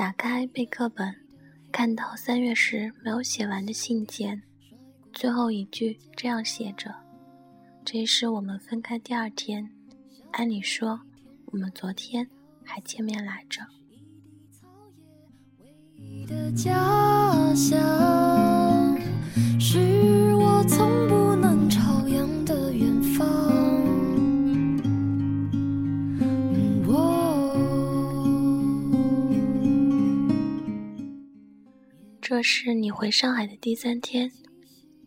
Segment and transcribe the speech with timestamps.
[0.00, 1.14] 打开备课本，
[1.70, 4.42] 看到三月时没有写完的信件，
[5.12, 6.90] 最后一句这样写着
[7.84, 9.70] ：“这是我们分开第二天，
[10.30, 10.98] 按理说
[11.52, 12.26] 我们昨天
[12.64, 13.60] 还见面来着。”
[16.26, 18.98] 的家乡
[19.60, 21.19] 是我从不
[32.30, 34.30] 这是你回上海的第三天，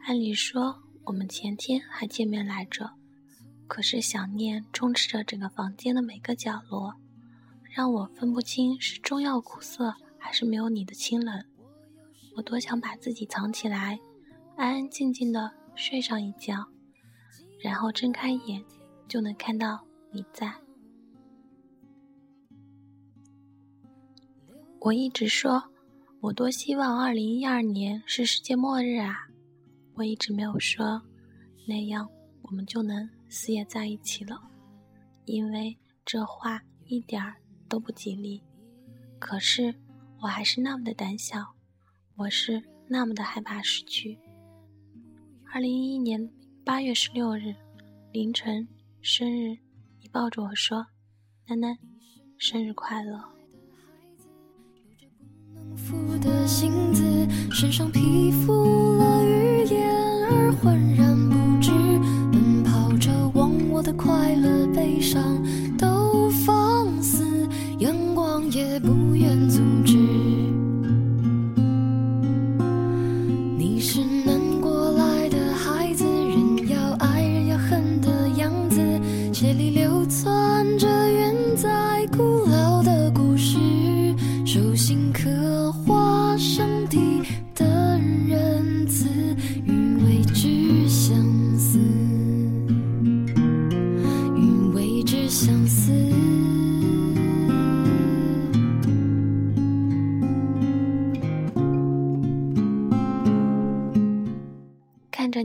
[0.01, 2.95] 按理说我们前天还见面来着，
[3.65, 6.95] 可是想念充斥着整个房间的每个角落，
[7.71, 11.45] 让我分不清是中药苦涩还是没有你的清冷。
[12.35, 13.97] 我多想把自己藏起来。
[14.57, 16.67] 安安静静的睡上一觉，
[17.61, 18.61] 然后睁开眼
[19.07, 20.53] 就能看到你在。
[24.81, 25.71] 我一直说，
[26.23, 29.27] 我多希望二零一二年是世界末日啊！
[29.93, 31.01] 我一直没有说，
[31.67, 32.09] 那样
[32.41, 34.41] 我们就能死也在一起了，
[35.25, 37.35] 因为这话一点儿
[37.67, 38.41] 都不吉利。
[39.19, 39.75] 可是
[40.21, 41.45] 我还是那么的胆小，
[42.15, 44.17] 我是那么的害怕失去。
[45.51, 46.31] 二零一一年
[46.63, 47.53] 八月十六日
[48.13, 48.65] 凌晨
[49.01, 49.57] 生日，
[49.99, 50.87] 你抱着我说
[51.47, 51.77] ：“楠楠，
[52.37, 53.21] 生日快乐。”
[55.75, 57.03] 福的性子
[57.51, 59.12] 身上皮肤了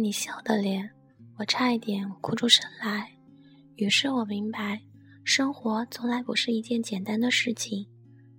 [0.08, 0.88] 你笑的脸，
[1.36, 3.12] 我差一点哭出声来。
[3.76, 4.80] 于是我明白，
[5.22, 7.86] 生活从来不是一件简单的事情。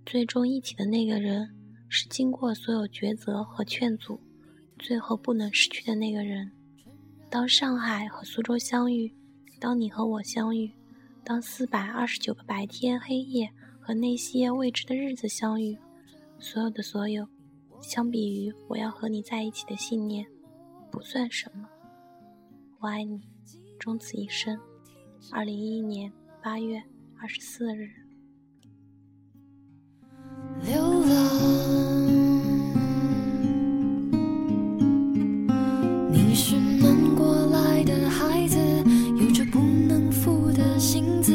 [0.04, 1.48] 最终一起的那个人，
[1.88, 4.20] 是经过所有抉择和劝阻，
[4.80, 6.52] 最后不能失去的那个人。
[7.30, 9.14] 当上海和苏州相遇，
[9.60, 10.72] 当你和我相遇，
[11.24, 13.48] 当四百二十九个白天黑夜
[13.80, 15.78] 和那些未知的日子相遇，
[16.40, 17.28] 所有的所有，
[17.80, 20.26] 相比于我要和你在一起的信念。
[20.92, 21.68] 不算什么，
[22.80, 23.22] 我爱你，
[23.80, 24.60] 终此一生。
[25.32, 26.12] 二零一一年
[26.44, 26.82] 八月
[27.22, 27.90] 二十四日。
[30.66, 31.10] 流浪，
[36.12, 38.58] 你是南国来的孩子，
[39.20, 41.34] 有着不能负的性子，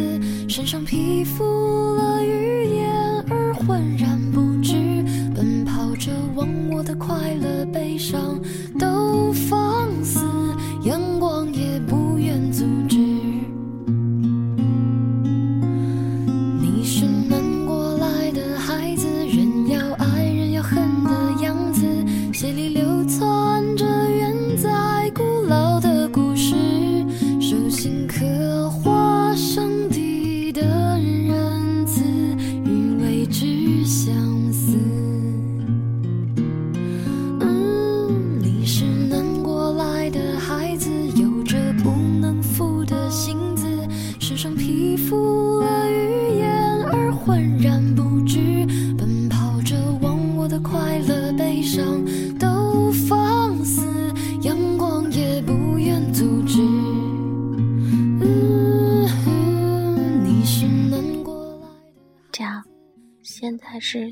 [0.48, 2.92] 身上披覆了语言
[3.30, 4.13] 而浑然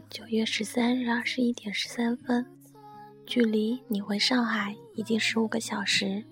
[0.09, 2.47] 九月十三日二十一点十三分，
[3.27, 6.25] 距离你回上海已经十五个小时。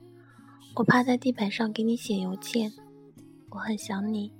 [0.76, 2.72] 我趴在地板上给你写邮件，
[3.50, 4.32] 我很想你，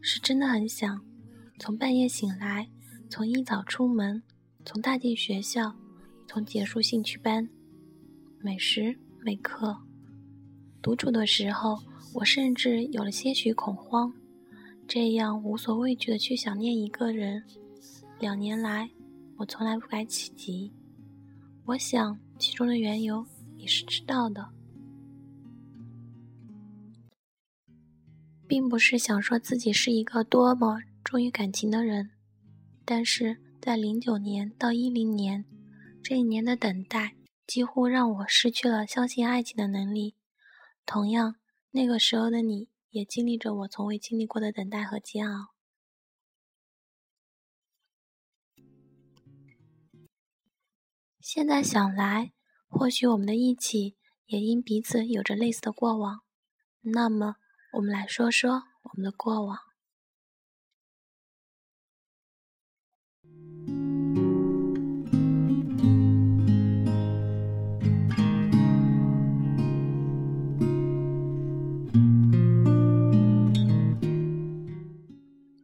[0.00, 1.00] 是真的很想。
[1.58, 2.68] 从半夜醒来，
[3.08, 4.22] 从一早出门，
[4.64, 5.74] 从踏进学校，
[6.26, 7.48] 从结束兴趣班，
[8.40, 9.76] 每时每刻，
[10.80, 11.78] 独处的时候，
[12.14, 14.12] 我甚至有了些许恐慌，
[14.86, 17.42] 这样无所畏惧的去想念一个人。
[18.24, 18.88] 两年来，
[19.36, 20.72] 我从来不敢企及。
[21.66, 24.48] 我想其中的缘由你是知道的，
[28.48, 32.12] 并不是想说自己是一个多么忠于感情的人，
[32.86, 35.44] 但是在零九年到一零年
[36.02, 37.16] 这一年的等待，
[37.46, 40.14] 几乎让我失去了相信爱情的能力。
[40.86, 41.34] 同样，
[41.72, 45.53] 那个时候的你也经历着我从未经历过的等待和煎熬。
[51.34, 52.30] 现在想来，
[52.68, 53.96] 或许我们的一起
[54.26, 56.20] 也因彼此有着类似的过往。
[56.80, 57.34] 那么，
[57.72, 59.58] 我们来说说我们的过往。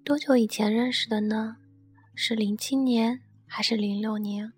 [0.02, 1.58] 多久以前认识的呢？
[2.16, 4.52] 是零七年，还是零六年，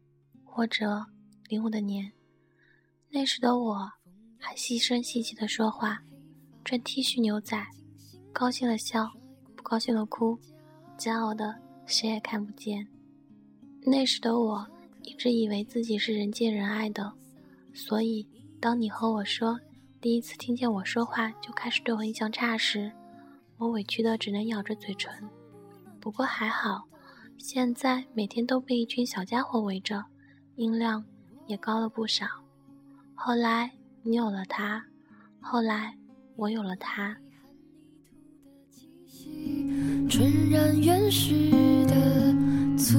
[0.54, 1.06] 或者
[1.48, 2.12] 零五的年？
[3.08, 3.90] 那时的我
[4.38, 6.02] 还细声细气的说话，
[6.62, 7.58] 穿 T 恤牛仔，
[8.34, 9.10] 高兴了笑，
[9.56, 10.38] 不高兴了哭，
[10.98, 12.86] 骄傲的谁也看不见。
[13.80, 14.68] 那时的我
[15.00, 17.10] 一直以为自己是人见人爱的，
[17.72, 18.28] 所以
[18.60, 19.58] 当你和我说
[20.02, 22.92] 第一次听见我说话就开始对我印象差时，
[23.56, 25.10] 我委屈的只能咬着嘴唇。
[25.98, 26.82] 不过还好，
[27.38, 30.04] 现在每天都被一群小家伙围着，
[30.56, 31.04] 音量
[31.46, 32.26] 也高了不少。
[33.14, 33.70] 后来
[34.02, 34.84] 你有了他，
[35.40, 35.96] 后来
[36.36, 37.16] 我有了他。
[40.08, 42.34] 春然原始的
[42.76, 42.98] 粗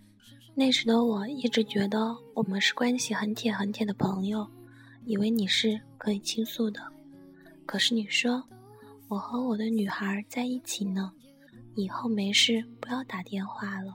[0.63, 4.47] 那时的我一直觉得我们是关系很铁很铁的朋友，
[5.05, 6.79] 以为你是可以倾诉的。
[7.65, 8.43] 可是你说
[9.07, 11.11] 我和我的女孩在一起呢，
[11.73, 13.91] 以后没事不要打电话了，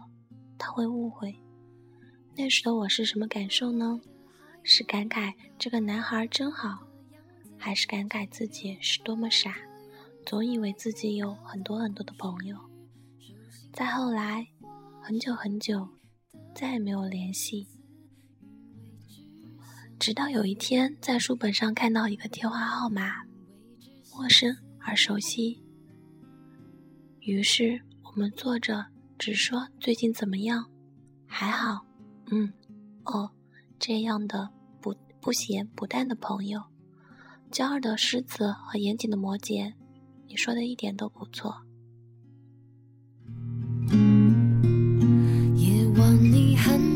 [0.58, 1.32] 他会误会。
[2.34, 4.00] 那时的我是什么感受呢？
[4.64, 6.80] 是感慨这个男孩真好，
[7.56, 9.54] 还是感慨自己是多么傻，
[10.26, 12.58] 总以为自己有很多很多的朋友？
[13.72, 14.48] 再后来，
[15.00, 15.88] 很久很久，
[16.56, 17.68] 再也没有联系。
[19.98, 23.24] 直到有一天，在书本上看到一个电话号码，
[24.14, 25.62] 陌生而熟悉。
[27.20, 28.86] 于是我们坐着，
[29.18, 30.70] 只说最近怎么样，
[31.26, 31.84] 还好，
[32.30, 32.50] 嗯，
[33.04, 33.30] 哦，
[33.78, 34.48] 这样的
[34.80, 36.62] 不不咸不淡的朋友，
[37.50, 39.74] 骄傲的狮子和严谨的摩羯，
[40.26, 41.65] 你说的一点都不错。
[46.06, 46.95] 果你很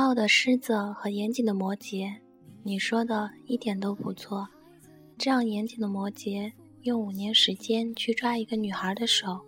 [0.00, 2.10] 傲的狮子和严谨的摩羯，
[2.62, 4.48] 你说的一点都不错。
[5.18, 6.50] 这样严谨的摩羯，
[6.84, 9.38] 用五年时间去抓一个女孩的手，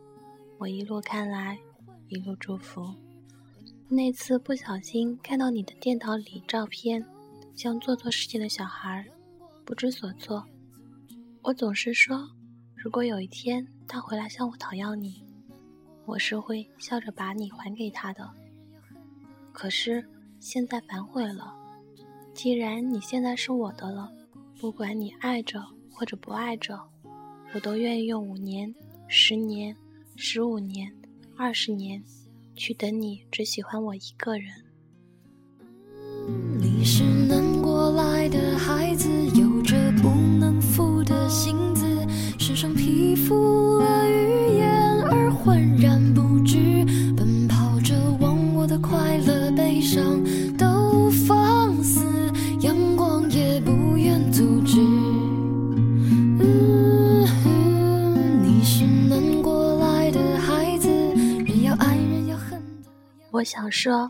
[0.58, 1.58] 我一路看来，
[2.08, 2.94] 一路祝福。
[3.88, 7.02] 那次不小心看到你的电脑里照片，
[7.54, 9.06] 像做错事情的小孩，
[9.64, 10.44] 不知所措。
[11.40, 12.28] 我总是说，
[12.76, 15.24] 如果有一天他回来向我讨要你，
[16.04, 18.30] 我是会笑着把你还给他的。
[19.50, 20.06] 可是。
[20.44, 21.54] 现在反悔了。
[22.34, 24.10] 既然你现在是我的了，
[24.60, 26.80] 不管你爱着或者不爱着，
[27.54, 28.74] 我都愿意用五年、
[29.06, 29.76] 十年、
[30.16, 30.92] 十五年、
[31.36, 32.02] 二十年，
[32.56, 34.52] 去等你只喜欢我一个人。
[36.58, 39.08] 你是南国来的孩子，
[39.40, 40.08] 有着不
[40.40, 41.86] 能负的性子，
[42.36, 43.61] 身上披覆
[63.32, 64.06] 我想说，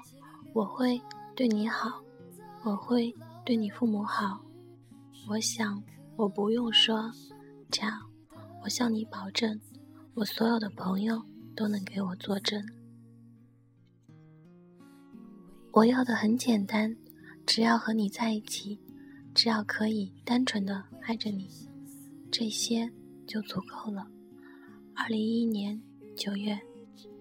[0.53, 1.01] 我会
[1.37, 2.03] 对你好，
[2.65, 3.15] 我会
[3.47, 4.45] 对你父母好。
[5.29, 5.81] 我想，
[6.17, 7.09] 我不用说，
[7.71, 8.01] 这样，
[8.65, 9.61] 我向你保证，
[10.15, 11.23] 我所有的朋友
[11.55, 12.61] 都能给我作证。
[15.71, 16.97] 我要的很简单，
[17.47, 18.81] 只要和你在一起，
[19.33, 21.49] 只要可以单纯的爱着你，
[22.33, 22.91] 这些
[23.25, 24.05] 就足够了。
[24.97, 25.81] 二零一一年
[26.17, 26.59] 九月，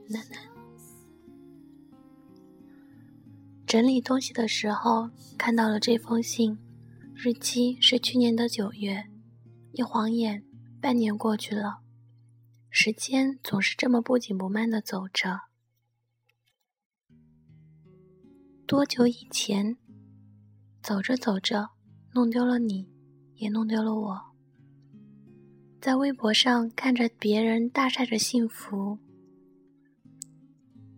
[0.10, 0.51] 楠楠。
[3.72, 6.60] 整理东西的时候看到了这封信，
[7.16, 9.10] 日期是去年的九月。
[9.72, 10.44] 一晃眼，
[10.82, 11.80] 半年过去了，
[12.70, 15.44] 时间总是这么不紧不慢的走着。
[18.68, 19.78] 多久以前，
[20.84, 21.70] 走着走着，
[22.14, 22.90] 弄丢了你，
[23.36, 24.22] 也弄丢了我。
[25.80, 29.00] 在微博上看着别人大晒着幸福，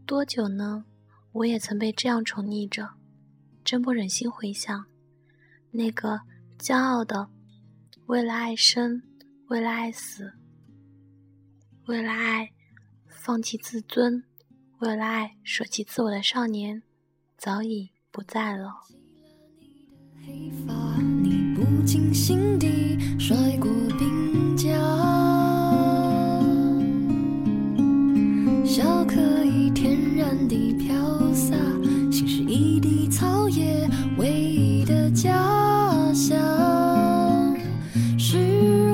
[0.08, 0.86] 多久呢？
[1.34, 2.92] 我也曾被这样宠溺着，
[3.66, 4.86] 真不忍心回想
[5.72, 6.22] 那个
[6.60, 7.28] 骄傲的，
[8.06, 9.02] 为了爱生，
[9.48, 10.34] 为了爱死，
[11.88, 12.52] 为了爱
[13.08, 14.24] 放弃自尊，
[14.78, 16.84] 为了爱舍弃自我的少年，
[17.36, 18.72] 早已不在了。
[35.14, 37.56] 家乡
[38.18, 38.94] 是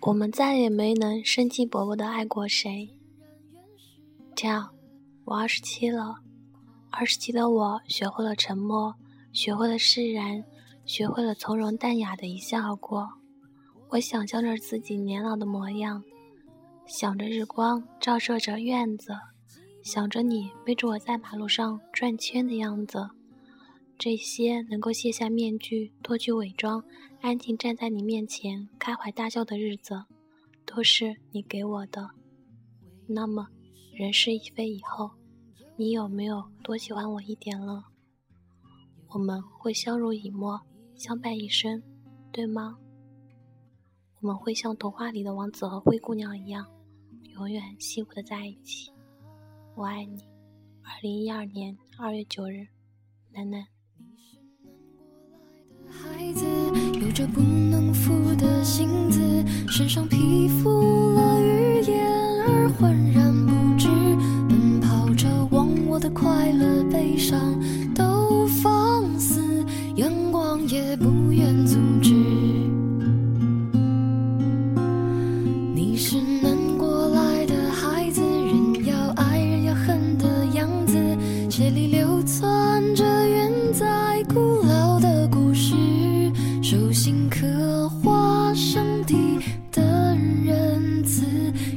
[0.00, 2.88] 我们再也没能生机勃勃的爱过谁。
[4.36, 4.68] 这样，
[5.24, 6.16] 我二十七了。
[6.90, 8.94] 二十七的我，学会了沉默，
[9.32, 10.44] 学会了释然，
[10.84, 13.10] 学会了从容淡雅的一笑而过。
[13.94, 16.02] 我想象着自己年老的模样，
[16.84, 19.12] 想着日光照射着院子，
[19.84, 23.08] 想着你背着我在马路上转圈的样子。
[23.96, 26.82] 这些能够卸下面具，脱去伪装，
[27.20, 30.02] 安静站在你面前，开怀大笑的日子，
[30.66, 32.10] 都是你给我的。
[33.06, 33.46] 那么，
[33.92, 35.12] 人事已非以后，
[35.76, 37.84] 你有没有多喜欢我一点了？
[39.10, 40.60] 我们会相濡以沫，
[40.96, 41.80] 相伴一生，
[42.32, 42.76] 对吗？
[44.24, 46.64] 我们会像童话里的王子和灰姑娘一样，
[47.34, 48.90] 永远幸福的在一起。
[49.74, 50.24] 我爱你。
[50.82, 52.66] 二零一二年二月九日，
[53.34, 53.62] 楠楠。
[57.12, 59.20] 着不能负的性子，
[59.68, 62.04] 身上披覆了语言，
[62.42, 63.86] 而浑然不知，
[64.48, 67.38] 奔跑着忘我的快乐悲伤
[67.94, 69.64] 都放肆，
[69.94, 71.78] 阳光也不愿阻
[81.56, 85.72] 血里流窜着远在古老的故事。
[86.60, 89.38] 手心刻画上帝
[89.70, 91.24] 的仁慈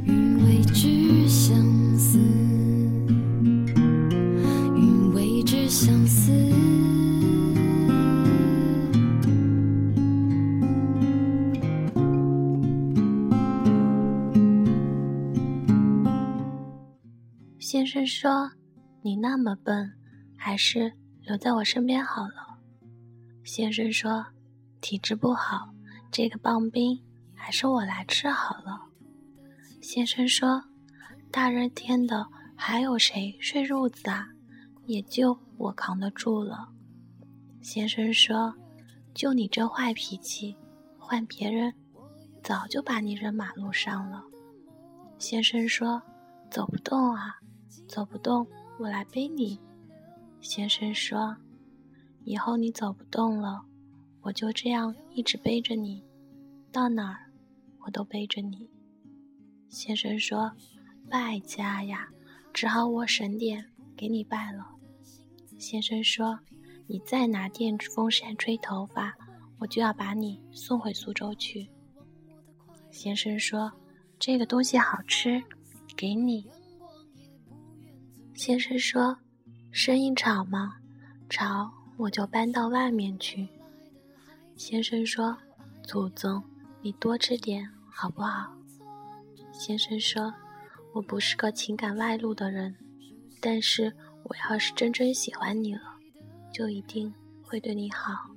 [0.03, 1.55] 与未知相
[1.95, 2.17] 思，
[4.75, 6.31] 与未知相思。
[17.59, 18.49] 先生说
[19.07, 19.93] ：“你那么笨，
[20.35, 22.59] 还是留在我身边好了。”
[23.45, 24.25] 先生说。
[24.79, 25.73] 体质不好，
[26.11, 28.79] 这个棒冰还是我来吃好了。
[29.81, 30.63] 先生说
[31.31, 34.29] ：“大热天的，还有谁睡褥子啊？
[34.85, 36.69] 也就我扛得住了。”
[37.59, 38.53] 先生说
[39.15, 40.55] ：“就你这坏脾气，
[40.99, 41.73] 换别人
[42.43, 44.23] 早就把你扔马路上了。”
[45.17, 45.99] 先生说
[46.51, 47.35] ：“走不动啊，
[47.89, 48.47] 走不动，
[48.79, 49.59] 我来背你。”
[50.41, 51.35] 先生说
[52.23, 53.63] ：“以后你走不动了。”
[54.21, 56.03] 我就这样一直背着你，
[56.69, 57.31] 到哪儿
[57.79, 58.69] 我都背着你。
[59.69, 60.51] 先生说
[61.09, 62.09] ：“败家呀，
[62.51, 63.65] 只好我省点
[63.95, 64.67] 给你败了。”
[65.57, 66.37] 先生说
[66.87, 69.15] ：“你再拿电风扇吹头发，
[69.59, 71.69] 我就要把你送回苏州去。”
[72.91, 73.71] 先生说
[74.19, 75.41] ：“这个东西好吃，
[75.95, 76.45] 给你。”
[78.37, 79.17] 先生说
[79.73, 80.75] ：“生意吵吗？
[81.27, 83.47] 吵，我就搬到外面去。”
[84.55, 85.35] 先生说
[85.81, 86.43] ：“祖宗，
[86.83, 88.55] 你多吃点好不好？”
[89.51, 90.31] 先生说
[90.93, 92.75] ：“我不是个情感外露的人，
[93.41, 93.91] 但是
[94.21, 95.81] 我要是真真喜欢你了，
[96.53, 98.29] 就一定会对你好。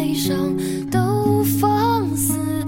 [0.00, 0.56] 悲伤
[0.90, 2.59] 都放肆